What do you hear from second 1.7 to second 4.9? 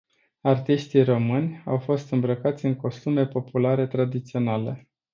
fost îmbrăcați în costume populare tradiționale.